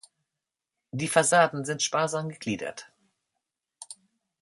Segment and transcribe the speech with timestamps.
[0.89, 2.91] Die Fassaden sind sparsam gegliedert.